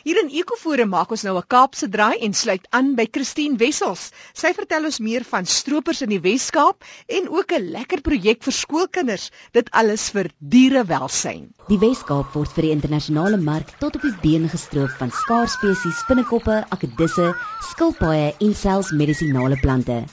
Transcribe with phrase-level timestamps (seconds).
[0.00, 4.04] Hier in Ekoforum maak ons nou 'n Kaapse draai en sluit aan by Christine Wessels.
[4.32, 6.84] Sy vertel ons meer van stroopers in die Wes-Kaap
[7.18, 9.30] en ook 'n lekker projek vir skoolkinders.
[9.52, 11.52] Dit alles vir dierewelsyn.
[11.68, 16.00] Die Wes-Kaap word vir die internasionale mark tot op die been gestroop van skaars spesies
[16.00, 17.34] spinnekoppe, akedisse,
[17.70, 20.04] skilpaaie en selfs medisinale plante.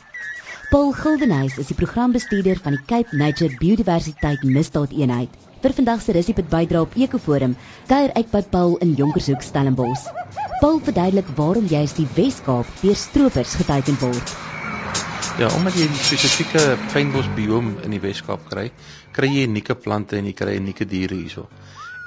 [0.70, 5.47] Paul Gildenhuys is die programbestuurder van die Cape Nature Biodiversiteit Misdaadeenheid.
[5.68, 7.54] Vir vandag se resepet bydra op Ekoforum,
[7.90, 10.06] kuier ek by Paul in Jonkershoek, Stellenbosch.
[10.62, 14.32] Paul verduidelik waarom jy as die Wes-Kaap deur stroopers geteken word.
[15.42, 18.72] Ja, omdat jy 'n spesifieke fynbos biome in die Wes-Kaap kry,
[19.12, 21.50] kry jy unieke plante en jy kry unieke diere hierso.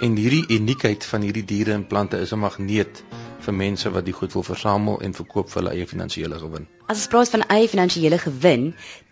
[0.00, 3.02] En hierdie uniekheid van hierdie diere en plante is 'n magneet
[3.44, 6.64] vir mense wat die goed wil versamel en verkoop vir hulle eie finansiële gewin.
[6.86, 8.64] As ons praat van eie finansiële gewin,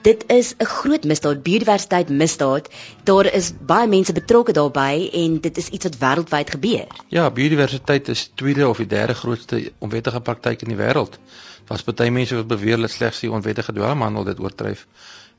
[0.09, 2.71] dit is 'n groot misdaad, biodiversiteit misdaad.
[3.05, 6.87] Daar is baie mense betrokke daarbey en dit is iets wat wêreldwyd gebeur.
[7.09, 11.19] Ja, biodiversiteit is tweede of die derde grootste onwettige praktyk in die wêreld.
[11.67, 14.87] Daar's baie mense wat beweer dat slegs die onwettige dwelmhandel dit oortref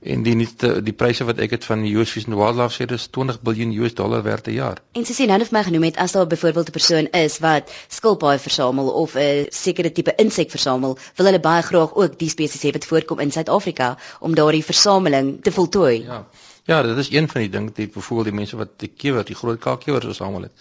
[0.01, 0.47] en die nie
[0.83, 3.75] die pryse wat ek het van die US Fish and Wildlife sê dis 20 miljard
[3.83, 4.81] US dollar werd per jaar.
[4.95, 7.39] En sy sê nou net vir my genoem het as daar byvoorbeeld 'n persoon is
[7.39, 12.29] wat skilpaaie versamel of 'n sekere tipe insek versamel, wil hulle baie graag ook die
[12.29, 16.03] spesies hê wat voorkom in Suid-Afrika om daardie versameling te voltooi.
[16.03, 16.25] Ja.
[16.65, 19.35] Ja, dit is een van die dinge, die byvoorbeeld die mense wat die kewer, die
[19.35, 20.51] groot kaakkewers versamel het.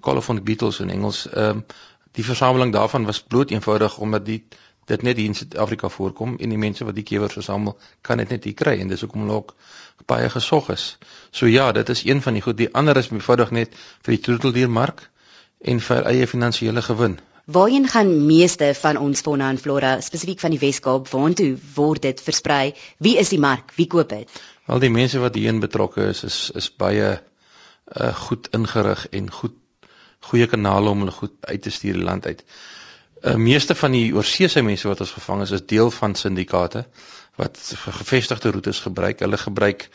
[0.00, 1.28] Colophon beetles in Engels.
[1.28, 1.64] Ehm um,
[2.12, 4.44] die versameling daarvan was bloot eenvoudig omdat die
[4.88, 8.32] dit net hier in Suid-Afrika voorkom en die mense wat die kewers versamel kan dit
[8.34, 9.54] net hier kry en dis hoekom hulle ook
[10.08, 10.96] baie gesog is.
[11.30, 12.56] So ja, dit is een van die goed.
[12.56, 15.08] Die ander is eenvoudig net vir die troeteldiermark
[15.60, 17.18] en vir eie finansiële gewin.
[17.48, 22.20] Waarheen gaan meeste van ons fauna en flora spesifiek van die Wes-Kaap waantoe word dit
[22.20, 22.74] versprei?
[22.98, 23.72] Wie is die mark?
[23.76, 24.40] Wie koop dit?
[24.68, 27.14] Al die mense wat hierin betrokke is is is baie
[27.96, 29.56] uh goed ingerig en goed
[30.28, 32.44] goeie kanale om hulle goed uit te stuur die land uit.
[33.18, 36.84] Uh, meeste van die oorseese mense wat ons gevang is is deel van syndikaate
[37.38, 37.58] wat
[37.98, 39.20] gevestigde roetes gebruik.
[39.20, 39.88] Hulle gebruik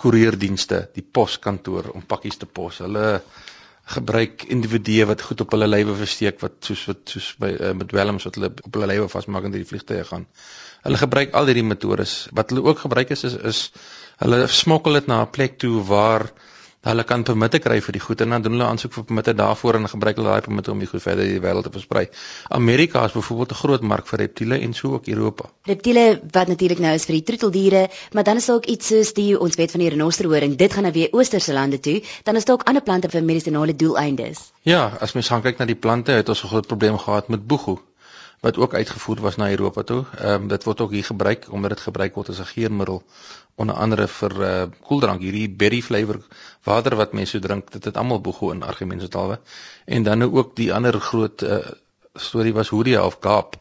[0.00, 2.78] koerierdienste, die poskantoor om pakkies te pos.
[2.84, 3.20] Hulle
[3.90, 7.88] gebruik individue wat goed op hulle lywe versteek wat soos wat soos by uh, met
[7.90, 10.28] dwelms wat hulle op hulle lywe vasmaak en die vliegtye gaan.
[10.84, 12.14] Hulle gebruik al hierdie metodes.
[12.36, 13.62] Wat hulle ook gebruik is is, is
[14.22, 16.30] hulle smokkel dit na 'n plek toe waar
[16.88, 19.78] hulle kan permitte kry vir die goed en dan doen hulle aansoek vir permitte daarvoor
[19.78, 22.06] en gebruik hulle daai permitte om die goed verder in die wêreld te versprei.
[22.58, 25.50] Amerika is byvoorbeeld 'n groot mark vir reptiele en so ook Europa.
[25.64, 29.12] Reptiele wat natuurlik nou is vir die troeteldiere, maar dan is daar ook iets soos
[29.12, 30.56] die ons weet van die renosterhoring.
[30.56, 32.02] Dit gaan nou weer oosterse lande toe.
[32.22, 34.52] Dan is daar ook ander plante vir medisinale doeleindes.
[34.62, 37.46] Ja, as mens gaan kyk na die plante, het ons 'n groot probleem gehad met
[37.46, 37.78] boegoe
[38.40, 40.04] wat ook uitgevoer was na Europa toe.
[40.18, 43.02] Ehm um, dit word ook hier gebruik omdat dit gebruik word as 'n geurmiddel
[43.54, 45.20] onder andere vir uh koeldrank.
[45.20, 46.20] Hierdie berry flavour
[46.64, 49.40] water wat mense so drink dit het almal boego in argumente taalwe
[49.84, 51.58] en dan nou ook die ander groot uh
[52.14, 53.56] storie was Hoodia of Kaap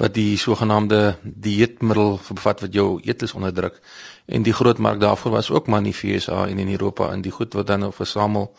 [0.00, 3.80] wat die sogenaamde dieetmiddel bevat wat jou eetlus onderdruk
[4.26, 7.20] en die groot mark daarvoor was ook maar in die FSA en in Europa en
[7.22, 8.52] die goed wat dan nou versamel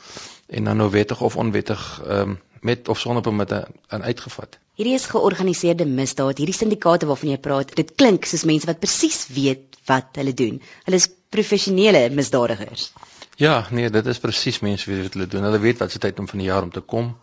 [0.48, 4.58] en dan nou wettig of onwettig ehm um, met of sonder permitte aan uitgevat.
[4.80, 7.74] Hierdie is georganiseerde misdaad, hierdie syndikaate waarvan jy praat.
[7.78, 10.62] Dit klink soos mense wat presies weet wat hulle doen.
[10.88, 12.92] Hulle is professionele misdadigers.
[13.42, 15.46] Ja, nee, dit is presies mense weet wat hulle doen.
[15.50, 17.14] Hulle weet wat se tyd om van die jaar om te kom.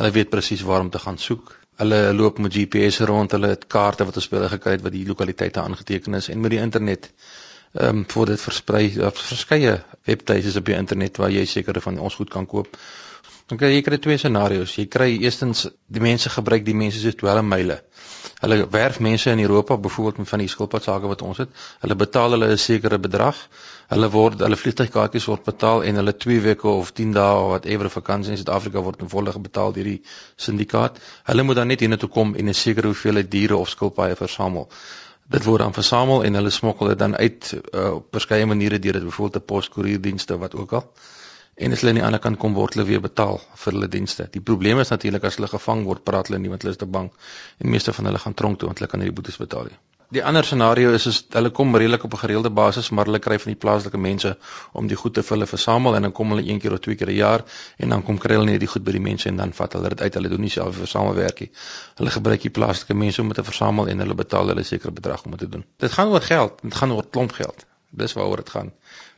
[0.00, 1.54] Hulle weet presies waar om te gaan soek.
[1.78, 5.06] Hulle loop met GPS rond, hulle het kaarte wat ons spele gekry het wat die
[5.06, 7.12] lokaliteite aangeteken is en met die internet
[7.72, 9.74] ehm um, voor dit versprei op verskeie
[10.08, 12.76] webtuise op die internet waar jy seker van ons goed kan koop.
[13.48, 14.74] Dan kry jy kry twee scenario's.
[14.76, 17.78] Jy kry eerstens die mense gebruik die mense soos dwelmmyle.
[18.42, 21.54] Hulle werf mense in Europa byvoorbeeld met van die skilpadsake wat ons het.
[21.80, 23.40] Hulle betaal hulle 'n sekere bedrag.
[23.88, 27.90] Hulle word hulle vliegtuigkaartjies word betaal en hulle 2 weke of 10 dae of whatever
[27.96, 30.02] vakansie in Suid-Afrika word in volle betaal deur die
[30.36, 31.00] syndikaat.
[31.24, 34.68] Hulle moet dan net hiernatoe kom en 'n sekere hoeveelheid diere of skilpaaie versamel.
[35.28, 38.92] Dit word dan versamel en hulle smokkel dit dan uit uh, op verskeie maniere deur
[38.92, 40.92] dit byvoorbeeld 'n poskoerierdienste wat ook al
[41.58, 44.28] en as hulle aan die ander kant kom word hulle weer betaal vir hulle dienste.
[44.30, 46.86] Die probleem is natuurlik as hulle gevang word, praat hulle nie want hulle is te
[46.86, 47.10] bang
[47.58, 49.78] en meeste van hulle gaan tronk toe want hulle kan nie die boetes betaal nie.
[50.16, 53.38] Die ander scenario is is hulle kom redelik op 'n gereelde basis, maar hulle kry
[53.38, 54.36] van die plaaslike mense
[54.72, 56.96] om die goed te vir hulle versamel en dan kom hulle een keer of twee
[56.96, 57.44] keer 'n jaar
[57.76, 59.88] en dan kom kry hulle net die goed by die mense en dan vat hulle
[59.88, 60.14] dit uit.
[60.14, 61.50] Hulle doen nie self versamelwerkie.
[61.96, 64.92] Hulle gebruik die plaaslike mense om dit te versamel en hulle betaal hulle 'n sekere
[64.92, 65.64] bedrag om dit te doen.
[65.76, 67.66] Dit gaan oor geld, dit gaan oor klomp geld.
[67.90, 68.72] Dis waaroor dit gaan.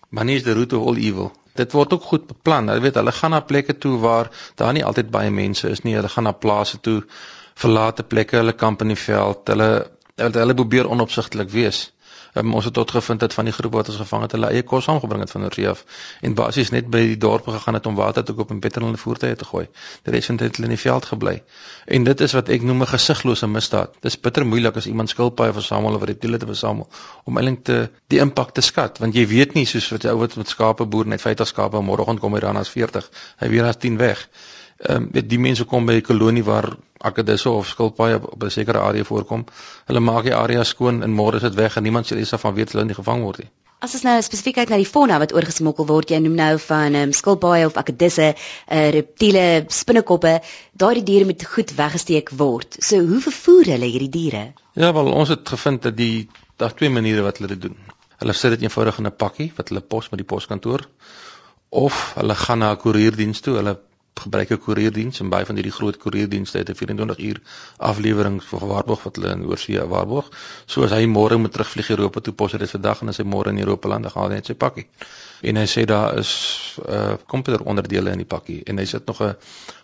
[0.09, 2.73] Money is the root of all evil dit word ook goed beplan.
[2.73, 4.31] Hulle weet hulle gaan na plekke toe waar
[4.61, 5.97] daar nie altyd baie mense is nie.
[5.99, 7.01] Hulle gaan na plase toe,
[7.61, 9.49] verlate plekke, hulle kamp in die veld.
[9.53, 9.71] Hulle,
[10.17, 11.89] hulle probeer onopsigtelik wees.
[12.35, 14.63] Um, ons het tot gevind dat van die groep wat ons gevang het, hulle eie
[14.63, 15.83] kos saamgebring het van Oorsee af
[16.27, 18.93] en basies net by die dorpe gegaan het om water te koop en petrol in
[18.93, 19.65] hulle voertuie te gooi.
[20.07, 21.35] Die res het hulle in die veld gebly.
[21.87, 23.97] En dit is wat ek noem 'n gesiglose misdaad.
[24.01, 26.89] Dis bitter moeilik as iemand skilpaaie versamel of reptiele te versamel
[27.25, 30.19] om eintlik te die impak te skat, want jy weet nie soos wat jy ou
[30.19, 33.11] wat met skape boer net 50 skape môreoggend kom hy dan as 40.
[33.41, 34.29] Hy weer as 10 weg
[34.81, 38.51] ehm um, die mense kom by 'n kolonie waar akedisse of skilpaaie op, op 'n
[38.51, 39.45] sekere area voorkom.
[39.87, 42.55] Hulle maak die area skoon en môre is dit weg en niemand sal eens van
[42.55, 43.51] weet hulle nie gevang word nie.
[43.81, 46.95] As ons nou spesifiek kyk na die fauna wat oorgesmokkel word, jy noem nou van
[46.95, 50.35] um, skilpaaie of akedisse, uh, reptiele, spinnekoppe,
[50.77, 52.77] daardie diere moet goed weggesteek word.
[52.85, 54.43] So hoe vervoer hulle hierdie diere?
[54.77, 56.29] Ja, wel ons het gevind dat die
[56.61, 57.77] daar twee maniere wat hulle dit doen.
[58.21, 60.85] Hulle sit dit eenvoudig in 'n pakkie wat hulle pos met die poskantoor
[61.71, 63.57] of hulle gaan na 'n koerierdiens toe.
[63.57, 63.79] Hulle
[64.15, 67.41] gebruik 'n koerierdiens en baie van hierdie groot koerierdienste het 'n 24 uur
[67.77, 70.29] aflewering vir waarborg wat hulle in oorsee waarborg.
[70.67, 73.49] So as hy môre moet terugvlieg Europa toe pos dit vandag en as hy môre
[73.49, 74.87] in Europa land dan haal hy net sy pakkie.
[75.43, 76.33] En hy sê daar is
[76.89, 79.35] uh komputeronderdele in die pakkie en hy sit nog 'n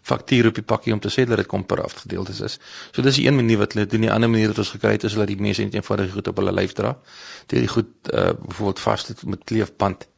[0.02, 2.58] faktuur op die pakkie om te sê dat dit komputer afgedeeltes is.
[2.92, 4.00] So dis die een manier wat hulle doen.
[4.00, 6.36] Die ander manier wat ons gekry het is dat die mense net eenvoudig goed op
[6.36, 6.98] hulle lyf dra.
[7.46, 10.08] Dit is goed uh byvoorbeeld vas met kleefband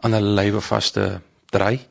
[0.00, 1.20] aan hulle lywe vaste
[1.50, 1.86] dry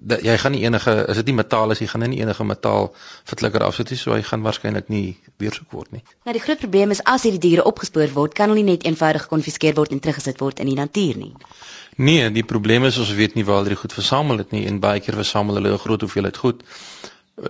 [0.00, 2.92] dat jy gaan nie enige is dit nie metaal as jy gaan nie enige metaal
[3.26, 6.02] verklikker afsit nie so hy gaan waarskynlik nie weer soek word nie.
[6.24, 9.26] Nou die groot probleem is as hierdie diere opgespoor word, kan hulle nie net eenvoudig
[9.26, 11.32] gekonfiskeer word en teruggesit word in die natuur nie.
[11.98, 15.00] Nee, die probleem is ons weet nie waar hulle goed versamel het nie en baie
[15.02, 16.62] keer versamel hulle 'n groot hoeveelheid goed.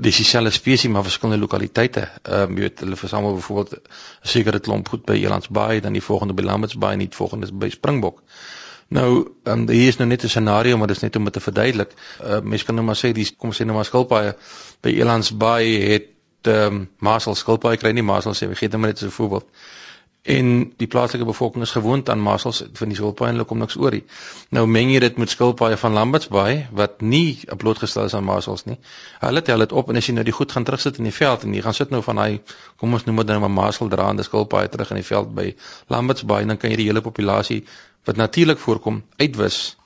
[0.00, 2.08] Dis dieselfde spesies maar verskillende lokaliteite.
[2.22, 6.02] Ehm um, jy weet hulle versamel byvoorbeeld 'n sekere klomp goed by Elandsbaai, dan die
[6.02, 8.22] volgende by Lambertsbaai en die volgende by Springbok.
[8.88, 9.08] Nou,
[9.44, 11.90] um, hier is nou net 'n scenario, maar dis net om dit te verduidelik.
[12.24, 14.36] Uh, Mense kan nou maar sê die kom sê nou maar skilpaaie
[14.80, 16.06] by Elands Bay het
[16.42, 19.46] ehm um, masel skilpaaie kry nie masel sê, gee dit maar net so 'n voorbeeld.
[20.22, 23.76] En die plaaslike bevolking is gewoond aan masels van die skilpaaie en hulle kom niks
[23.76, 24.02] oor nie.
[24.50, 28.64] Nou meng jy dit met skilpaaie van Lamberts Bay wat nie blootgestel is aan masels
[28.64, 28.76] nie.
[29.20, 31.46] Hulle tel dit op en as jy nou die goed gaan terugsit in die veld
[31.46, 32.40] en jy gaan sit nou van hy
[32.76, 35.54] kom ons noem dit nou 'n masel draande skilpaaie terug in die veld by
[35.88, 37.64] Lamberts Bay dan kan jy die hele populasie
[38.08, 39.76] wat natuurlik voorkom uitwis.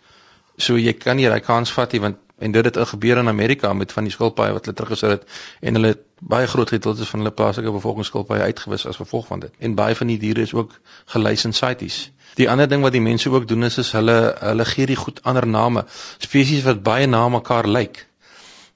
[0.56, 3.72] So jy kan nie daai kans vat nie want en dit het gebeur in Amerika
[3.72, 5.24] met van die skilpaaie wat hulle teruggesit het
[5.60, 5.92] en hulle
[6.34, 9.52] baie groot gedeeltes van hulle plaaslike bevolkingsskilpaaie uitgewis as gevolg van dit.
[9.58, 10.74] En baie van die diere is ook
[11.14, 11.98] gelys in sites.
[12.38, 15.22] Die ander ding wat die mense ook doen is is hulle hulle gee die goed
[15.22, 15.84] ander name.
[16.18, 18.06] Spesies wat baie na mekaar lyk.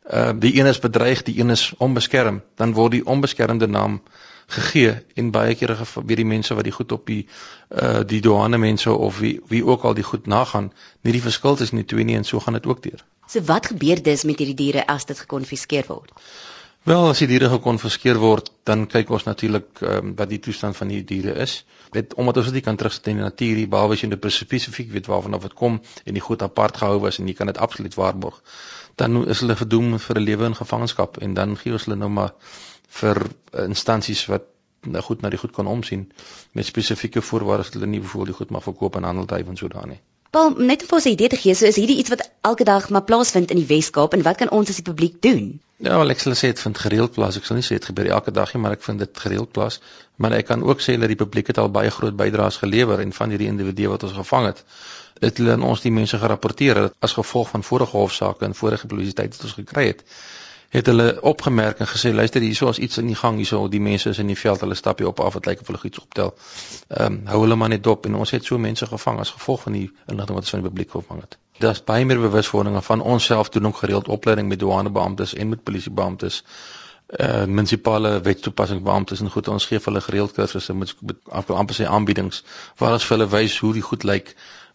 [0.06, 4.00] Uh die een is bedreig, die een is onbeskerm, dan word die onbeskermde naam
[4.46, 7.26] gegee en baie kere gebeur die mense wat die goed op die
[7.70, 10.72] uh die douane mense of wie wie ook al die goed nagaan,
[11.02, 13.04] nie die verskil tussen die twee nie en so gaan dit ook deur.
[13.26, 16.12] So wat gebeur dus met hierdie diere as dit gekonfiskeer word?
[16.86, 20.92] Wel, as die diere gekonfiskeer word, dan kyk ons natuurlik um, wat die toestand van
[20.92, 21.64] die diere is.
[21.90, 25.10] Dit omdat ons dit kan terugsit in die natuur, behalwe as jy dit spesifiek weet
[25.10, 27.98] waarvan of dit kom en die goed apart gehou was en jy kan dit absoluut
[27.98, 28.38] waarborg.
[29.02, 32.12] Dan is hulle gedoem vir 'n lewe in gevangenskap en dan gee ons hulle nou
[32.20, 32.32] maar
[33.00, 33.22] vir
[33.66, 34.52] instansies wat
[34.86, 36.04] nou goed na die goed kan omsien
[36.52, 39.56] met spesifieke voorwaardes dat hulle nie bijvoorbeeld die goed mag verkoop en handel dryf en
[39.56, 40.02] so daarin nie.
[40.30, 42.64] Paul, net om vir ons 'n idee te gee, so is hierdie iets wat elke
[42.64, 45.60] dag maar plaasvind in die Wes-Kaap en wat kan ons as die publiek doen?
[45.76, 47.36] Ja, wel ek sal sê dit vind gereeld plaas.
[47.36, 49.80] Ek sal nie sê dit gebeur elke dag nie, maar ek vind dit gereeld plaas.
[50.16, 53.12] Maar ek kan ook sê dat die publiek het al baie groot bydraes gelewer en
[53.12, 54.64] van hierdie individue wat ons gevang het,
[55.20, 59.36] het hulle aan ons die mense gerapporteer as gevolg van vorige hofsaake en vorige publisiteit
[59.36, 60.04] wat ons gekry het
[60.68, 64.10] het hulle opgemerk en gesê luister hierso as iets in die gang hierso die mense
[64.10, 66.34] is in die veld hulle stap hier op af wat lyk of hulle iets optel.
[66.88, 69.62] Ehm um, hou hulle maar net dop en ons het so mense gevang as gevolg
[69.62, 71.38] van die inligting wat ons van die publiek gevang het.
[71.58, 76.42] Daar's baie meer bewuswording van onsself doen ook gereeld opleiding met douanebeamptes en met polisiebeamptes
[77.06, 80.94] uh eh, munisipale wetstoepassingsbeamptes en goed ons gee vir hulle gereeld kursusse met,
[81.30, 82.42] amper sê aanbiedings
[82.80, 84.32] waar ons vir hulle wys hoe die goed lyk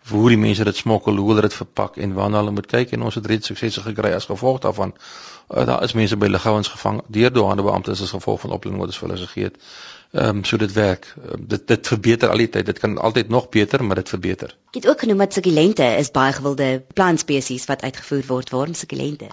[0.09, 3.05] hoe die mense dit smokkel, hoe hulle dit verpak en waarna hulle moet kyk en
[3.05, 4.93] ons het reeds suksese gekry as gevolg daarvan.
[5.49, 8.93] Uh, daar is mense by liggouens gevang deur douane beamptes as gevolg van opleiding wat
[8.93, 9.59] ons vir hulle gegee het.
[10.11, 11.13] Ehm um, so dit werk.
[11.17, 12.65] Uh, dit dit verbeter al die tyd.
[12.65, 14.57] Dit kan altyd nog beter, maar dit verbeter.
[14.73, 18.49] Ek het ook genoem dat sukkulente is baie gewilde plantspesies wat uitgevoer word.
[18.49, 19.29] Waarom sukkulente?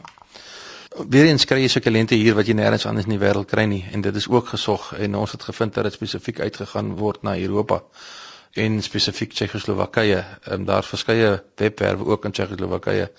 [1.08, 4.00] Weereens kry jy sukkulente hier wat jy nêrens anders in die wêreld kry nie en
[4.00, 7.82] dit is ook gesog en ons het gevind dat dit spesifiek uitgegaan word na Europa
[8.64, 10.18] en spesifiek Tsjechoslowakye.
[10.42, 13.10] Ehm daar verskeie webwerwe ook in Tsjechoslowakye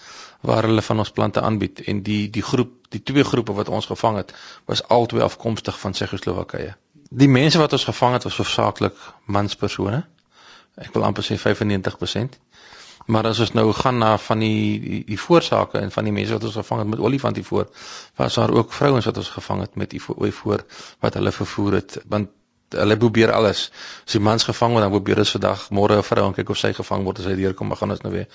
[0.42, 3.86] waar hulle van ons plante aanbied en die die groep, die twee groepe wat ons
[3.86, 4.34] gevang het,
[4.66, 6.76] was albei afkomstig van Tsjechoslowakye.
[7.10, 10.04] Die mense wat ons gevang het was hoofsaaklik manspersone.
[10.76, 12.40] Ek wil amper sê 95%.
[13.10, 16.36] Maar as ons nou gaan na van die die, die voorsake en van die mense
[16.36, 17.70] wat ons gevang het met olifantie voor,
[18.16, 20.66] was daar ook vrouens wat ons gevang het met die ooi voor
[21.00, 22.30] wat hulle vervoer het want
[22.78, 23.70] hulle probeer alles.
[24.06, 26.74] As die mans gevang word, dan probeer hulle vandag môre 'n vrou kyk of sy
[26.74, 28.28] gevang word as hy deurkom, maar gaan ons nou weer.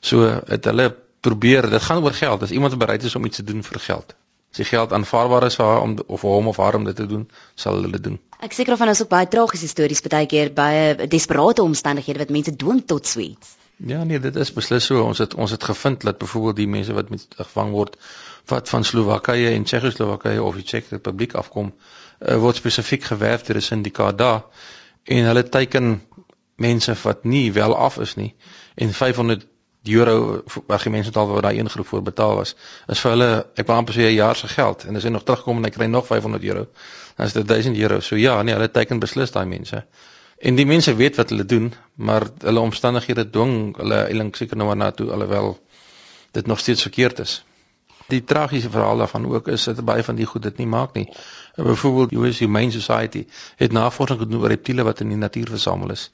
[0.00, 2.42] So het hulle probeer, dit gaan oor geld.
[2.42, 4.14] As iemand bereid is om iets te doen vir geld.
[4.52, 7.06] As die geld aanvaarbaar is vir haar om of hom of haar om dit te
[7.06, 8.18] doen, sal hulle dit doen.
[8.40, 12.56] Ek seker van ons ook baie tragiese stories baie keer baie desperate omstandighede wat mense
[12.56, 13.56] dwing tot sweets.
[13.86, 15.02] Ja nee, dit is beslis so.
[15.02, 17.96] Ons het ons het gevind dat byvoorbeeld die mense wat met gevang word
[18.46, 23.56] wat van Slowakye en Tsjechoslowakye of die Tsjech Republiek afkom, uh, word spesifiek gewerf deur
[23.56, 24.42] 'n syndikaat daar.
[25.04, 26.02] En hulle teiken
[26.56, 28.34] mense wat nie wel af is nie.
[28.74, 29.46] En 500
[29.84, 32.54] euro wat die mense wat daai een groep voor betaal was
[32.86, 34.84] is vir hulle ek wou amper sê 'n jaar se geld.
[34.84, 36.66] En as hy nog terugkom en hy kry nog 500 euro
[37.16, 38.00] dan is dit 1000 euro.
[38.00, 39.84] So ja nee hulle teiken beslis daai mense
[40.42, 44.68] en die mense weet wat hulle doen maar hulle omstandighede dwing hulle eintlik seker nou
[44.70, 45.54] maar na toe alhoewel
[46.38, 47.34] dit nog steeds verkeerd is
[48.12, 51.06] die tragiese verhaal daarvan ook is dat baie van die goed dit nie maak nie.
[51.56, 53.24] Byvoorbeeld die US Humane Society
[53.60, 56.06] het navorsing gedoen oor reptiele wat in die natuur versamel is.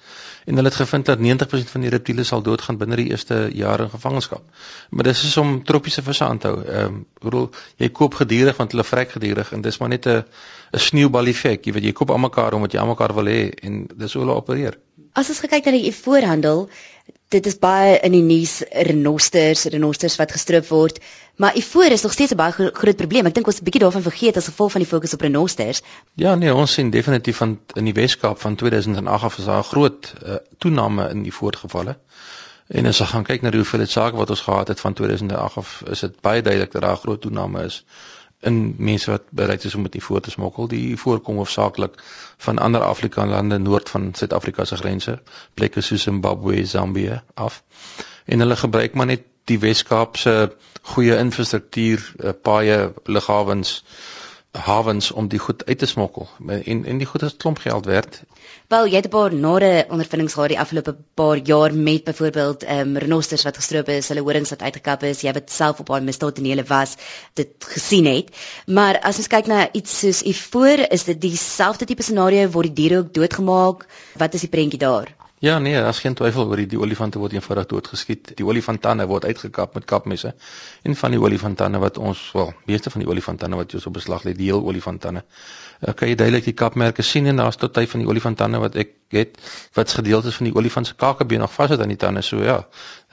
[0.47, 3.81] En hulle het gevind dat 90% van die reptiele sal doodgaan binne die eerste jaar
[3.85, 4.43] in gevangenskap.
[4.91, 6.65] Maar dis is om tropiese visse aan te hou.
[6.65, 10.25] Ehm um, bedoel jy koop gedurig want hulle vrek gedurig en dis maar net 'n
[10.73, 11.65] 'n sneeubal effek.
[11.65, 14.79] Jy weet jy koop almekaar omdat jy almekaar wil hê en dis hoe hulle opereer.
[15.13, 16.69] As ons kyk na die voorhandel,
[17.29, 21.01] dit is baie in die nuus renosters, renosters wat gestroop word,
[21.37, 23.27] maar ivoor is nog steeds 'n baie gro groot probleem.
[23.27, 25.83] Ek dink ons 'n bietjie daarvan vergeet as gevolg van die fokus op renosters.
[26.15, 29.73] Ja, nee, ons sien definitief van in die Weskaap van 2008 af is daar 'n
[29.73, 31.99] groot uh, toename in die voorgevalle.
[32.69, 35.57] En as ons gaan kyk na die hoeveelheid sake wat ons gehad het van 2008
[35.57, 37.85] af, is dit baie duidelik dat daar 'n groot toename is
[38.41, 40.69] in mense wat bereid is om dit voor te smokkel.
[40.69, 42.03] Die voorkom hoofsaaklik
[42.37, 45.19] van ander Afrikaanse lande noord van Suid-Afrika se grense,
[45.55, 47.63] plekke soos Zimbabwe, Zambië af.
[48.25, 53.85] En hulle gebruik maar net die Wes-Kaap se goeie infrastruktuur, eh, paaie, lughawens,
[54.51, 56.29] hawens om die goed uit te smokkel.
[56.49, 58.23] En en die goed is klomp geld werd
[58.69, 62.89] Wel, jy het 'n paar nare ondervindings gehad die afgelope paar jaar met byvoorbeeld ehm
[62.89, 66.05] um, renosters wat gestroop is, hulle horings wat uitgekap is, jy wat self op daai
[66.09, 66.97] misdaadtonele was,
[67.33, 68.29] dit gesien het.
[68.67, 72.79] Maar as ons kyk na iets soos ivoor, is dit dieselfde tipe scenario word die
[72.83, 73.87] diere ook doodgemaak?
[74.17, 75.17] Wat is die prentjie daar?
[75.41, 78.33] Ja nee, daar's geen twyfel oor die, die olifante word eenvoudig doodgeskiet.
[78.37, 80.35] Die olifantane word uitgekap met kapmesse.
[80.83, 84.25] En van die olifantane wat ons, wel, meeste van die olifantane wat jy so beslag
[84.27, 85.25] lê, die heel olifantane
[85.81, 88.77] uh, kan jy duidelik die kapmerke sien en daar's tot tyd van die olifantande wat
[88.81, 89.39] ek het
[89.79, 92.61] wat gedeeltes van die olifant se kakebeen nog vas het aan die tande so ja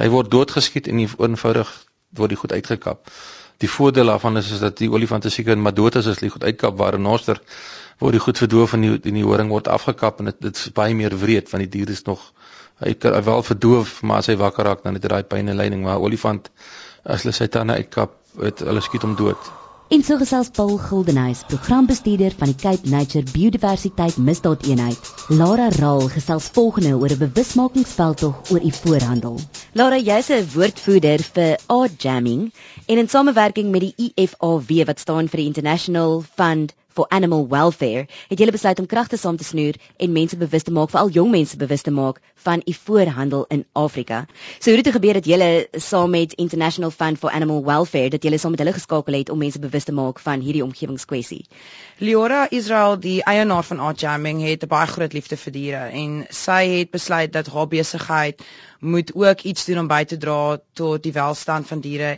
[0.02, 1.72] hy word doodgeskiet en eenvoudig
[2.18, 3.12] word die goed uitgekap
[3.64, 6.44] die voordeel daarvan is is dat die olifante seker in madote is as hulle goed
[6.44, 7.42] uitkap waar 'n noster
[8.04, 10.72] word die goed verdoof en die en die horing word afgekap en dit dit is
[10.80, 12.32] baie meer wreed want die dier is nog
[12.84, 15.62] hy kan wel verdoof maar as hy wakker raak dan het hy daai pyn en
[15.62, 16.50] lyding maar olifant
[17.04, 19.54] as hulle sy tande uitkap het hulle skiet hom dood
[19.94, 25.12] En so gesels Paul Gildenhuys, programbestuurder van die Cape Nature Biodiversiteit Misdaadeenheid.
[25.30, 29.38] Lara Raal gesels volgende oor 'n bewusmakingsveldtog oor die voorhandel.
[29.74, 32.52] Lara, jy's 'n woordvoerder vir art jamming
[32.88, 38.08] en in samewerking met die IFAW wat staan vir die International Fund for Animal Welfare,
[38.28, 41.32] het julle besluit om kragte saam te snoer en mense bewus te maak, veral jong
[41.34, 44.26] mense bewus te maak van die voorhandel in Afrika.
[44.60, 48.24] So hoe het dit gebeur dat julle saam met International Fund for Animal Welfare dat
[48.24, 51.46] julle saam met hulle geskakel het om mense bewus te maak van hierdie omgewingskwessie?
[51.98, 56.26] Leora Israel, die eienaar van Art Jamming, het 'n baie groot liefde vir diere en
[56.30, 58.42] sy het besluit dat haar besigheid
[58.80, 62.18] moet ook iets doen om by te dra tot die welstand van diere.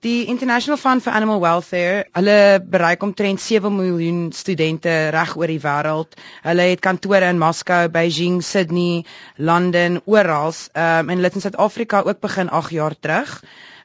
[0.00, 5.60] Die International Fund for Animal Welfare, hulle bereik omtrent 7 miljoen studente reg oor die
[5.62, 6.18] wêreld.
[6.42, 9.04] Hulle het kantore in Moskou, Beijing, Sydney,
[9.36, 9.61] Londen,
[10.04, 10.52] oral.
[10.72, 13.42] Um, en hulle het in Suid-Afrika ook begin 8 jaar terug.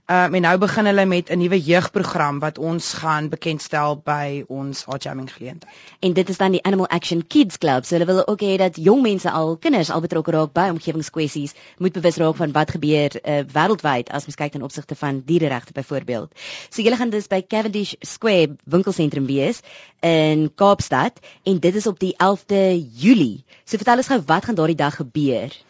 [0.08, 4.86] Um, en nou begin hulle met 'n nuwe jeugprogram wat ons gaan bekendstel by ons
[4.98, 5.74] Jamming geleentheid.
[6.00, 7.86] En dit is dan die Animal Action Kids Club.
[7.86, 11.54] So hulle wil ook hê dat jong mense al kinders al betrokke raak by omgewingskwessies,
[11.78, 15.74] moet bewus raak van wat gebeur uh, wêreldwyd as mens kyk ten opsigte van diereregte
[15.74, 16.32] byvoorbeeld.
[16.70, 19.60] So julle gaan dus by Cavendish Square winkelsentrum wees
[20.00, 23.44] in Kaapstad en dit is op die 11de Julie.
[23.66, 25.67] So vertel ons gou wat gaan daardie dag gebeur?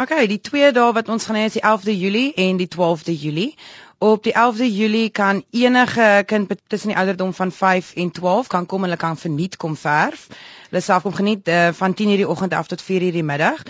[0.00, 3.12] Okay, die twee dae wat ons gaan hê is die 11de Julie en die 12de
[3.12, 3.50] Julie.
[4.00, 8.66] Op die 11de Julie kan enige kind tussen die ouderdom van 5 en 12 kan
[8.66, 10.22] kom en hulle kan verniet kom verf.
[10.70, 13.60] Hulle self kom geniet uh, van 10:00 die oggend af tot 4:00 die middag.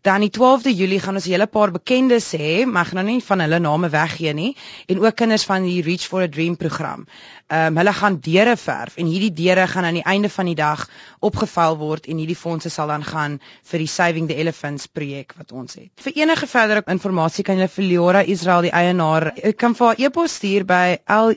[0.00, 3.14] Dan die 12de Julie gaan ons 'n hele paar bekendes hê, maar ek gaan nou
[3.14, 6.56] nie van hulle name weggee nie en ook kinders van die Reach for a Dream
[6.56, 7.06] program.
[7.46, 10.54] Ehm um, hulle gaan deure verf en hierdie deure gaan aan die einde van die
[10.54, 10.88] dag
[11.20, 13.40] opgevul word en hierdie fondse sal dan gaan
[13.70, 15.90] vir die Saving the Elephants projek wat ons het.
[15.96, 20.00] Vir enige verdere inligting kan jy vir Leora Israel die eienaar, ek kan vir haar
[20.00, 21.34] e-pos stuur by L